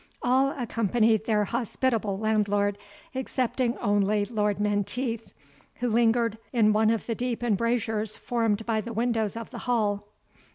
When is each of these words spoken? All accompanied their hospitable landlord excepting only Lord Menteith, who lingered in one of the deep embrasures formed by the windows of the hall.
All 0.23 0.49
accompanied 0.57 1.25
their 1.27 1.43
hospitable 1.43 2.17
landlord 2.17 2.79
excepting 3.13 3.77
only 3.77 4.25
Lord 4.25 4.59
Menteith, 4.59 5.31
who 5.75 5.87
lingered 5.89 6.39
in 6.51 6.73
one 6.73 6.89
of 6.89 7.05
the 7.05 7.13
deep 7.13 7.43
embrasures 7.43 8.17
formed 8.17 8.65
by 8.65 8.81
the 8.81 8.93
windows 8.93 9.37
of 9.37 9.51
the 9.51 9.59
hall. 9.69 10.07